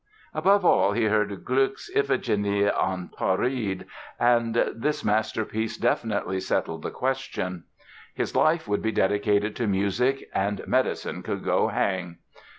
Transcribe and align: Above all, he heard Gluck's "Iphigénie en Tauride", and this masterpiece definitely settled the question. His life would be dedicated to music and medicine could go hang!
Above 0.33 0.65
all, 0.65 0.93
he 0.93 1.03
heard 1.03 1.45
Gluck's 1.45 1.91
"Iphigénie 1.95 2.65
en 2.75 3.11
Tauride", 3.15 3.85
and 4.19 4.55
this 4.73 5.05
masterpiece 5.05 5.77
definitely 5.77 6.39
settled 6.39 6.81
the 6.81 6.89
question. 6.89 7.65
His 8.15 8.35
life 8.35 8.67
would 8.67 8.81
be 8.81 8.91
dedicated 8.91 9.55
to 9.57 9.67
music 9.67 10.27
and 10.33 10.65
medicine 10.65 11.21
could 11.21 11.43
go 11.43 11.67
hang! 11.67 12.17